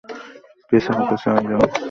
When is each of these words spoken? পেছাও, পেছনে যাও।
পেছাও, 0.69 1.01
পেছনে 1.09 1.41
যাও। 1.49 1.63